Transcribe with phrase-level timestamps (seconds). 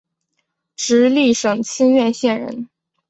[0.75, 2.67] 直隶省清苑县人。